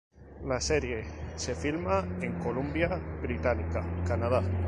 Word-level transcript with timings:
La 0.45 0.59
serie 0.59 1.03
se 1.35 1.53
filma 1.53 2.03
en 2.21 2.33
Columbia 2.39 2.99
Británica, 3.21 3.83
Canadá. 4.03 4.41